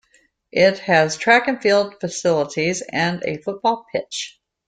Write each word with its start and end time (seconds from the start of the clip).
It 0.51 0.79
has 0.79 1.15
track 1.15 1.47
and 1.47 1.61
field 1.61 1.97
facilities 1.99 2.81
and 2.81 3.21
a 3.23 3.37
football 3.37 3.85
pitch. 3.91 4.41